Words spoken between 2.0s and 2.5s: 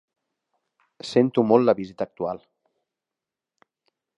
actual.